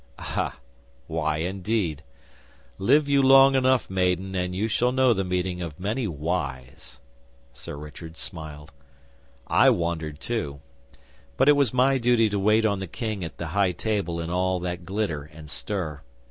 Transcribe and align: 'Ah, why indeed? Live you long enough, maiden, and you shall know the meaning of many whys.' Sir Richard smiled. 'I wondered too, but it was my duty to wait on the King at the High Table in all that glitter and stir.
'Ah, 0.17 0.57
why 1.05 1.37
indeed? 1.37 2.01
Live 2.79 3.07
you 3.07 3.21
long 3.21 3.53
enough, 3.53 3.87
maiden, 3.87 4.33
and 4.33 4.55
you 4.55 4.67
shall 4.67 4.91
know 4.91 5.13
the 5.13 5.23
meaning 5.23 5.61
of 5.61 5.79
many 5.79 6.07
whys.' 6.07 6.99
Sir 7.53 7.75
Richard 7.77 8.17
smiled. 8.17 8.71
'I 9.45 9.69
wondered 9.69 10.19
too, 10.19 10.59
but 11.37 11.47
it 11.47 11.55
was 11.55 11.71
my 11.71 11.99
duty 11.99 12.29
to 12.29 12.39
wait 12.39 12.65
on 12.65 12.79
the 12.79 12.87
King 12.87 13.23
at 13.23 13.37
the 13.37 13.49
High 13.53 13.73
Table 13.73 14.19
in 14.19 14.31
all 14.31 14.59
that 14.61 14.85
glitter 14.85 15.21
and 15.31 15.47
stir. 15.47 16.01